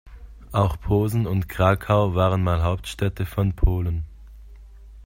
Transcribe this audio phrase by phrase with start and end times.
[0.51, 4.03] Auch Posen und Krakau waren mal Hauptstädte von Polen.